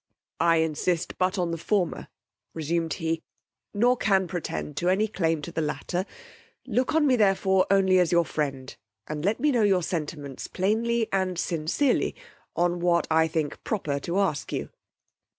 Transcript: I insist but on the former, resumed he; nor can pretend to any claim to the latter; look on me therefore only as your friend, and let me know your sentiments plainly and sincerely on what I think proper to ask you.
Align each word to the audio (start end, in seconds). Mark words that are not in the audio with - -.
I 0.39 0.55
insist 0.55 1.15
but 1.19 1.37
on 1.37 1.51
the 1.51 1.59
former, 1.59 2.07
resumed 2.55 2.93
he; 2.93 3.21
nor 3.71 3.95
can 3.95 4.27
pretend 4.27 4.75
to 4.77 4.89
any 4.89 5.07
claim 5.07 5.43
to 5.43 5.51
the 5.51 5.61
latter; 5.61 6.07
look 6.65 6.95
on 6.95 7.05
me 7.05 7.15
therefore 7.15 7.67
only 7.69 7.99
as 7.99 8.11
your 8.11 8.25
friend, 8.25 8.75
and 9.05 9.23
let 9.23 9.39
me 9.39 9.51
know 9.51 9.61
your 9.61 9.83
sentiments 9.83 10.47
plainly 10.47 11.07
and 11.13 11.37
sincerely 11.37 12.15
on 12.55 12.79
what 12.79 13.05
I 13.11 13.27
think 13.27 13.63
proper 13.63 13.99
to 13.99 14.17
ask 14.19 14.51
you. 14.51 14.71